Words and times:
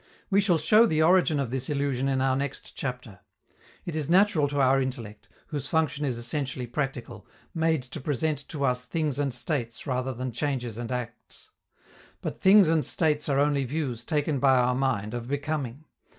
We 0.31 0.41
shall 0.41 0.57
show 0.57 0.87
the 0.87 1.03
origin 1.03 1.39
of 1.39 1.51
this 1.51 1.69
illusion 1.69 2.07
in 2.07 2.21
our 2.21 2.35
next 2.35 2.75
chapter. 2.75 3.19
It 3.85 3.95
is 3.95 4.09
natural 4.09 4.47
to 4.47 4.59
our 4.59 4.81
intellect, 4.81 5.29
whose 5.49 5.67
function 5.67 6.05
is 6.05 6.17
essentially 6.17 6.65
practical, 6.65 7.27
made 7.53 7.83
to 7.83 8.01
present 8.01 8.47
to 8.49 8.65
us 8.65 8.85
things 8.85 9.19
and 9.19 9.31
states 9.31 9.85
rather 9.85 10.11
than 10.11 10.31
changes 10.31 10.79
and 10.79 10.91
acts. 10.91 11.51
But 12.19 12.41
things 12.41 12.67
and 12.67 12.83
states 12.83 13.29
are 13.29 13.37
only 13.37 13.63
views, 13.63 14.03
taken 14.03 14.39
by 14.39 14.55
our 14.57 14.73
mind, 14.73 15.13
of 15.13 15.27
becoming. 15.27 15.85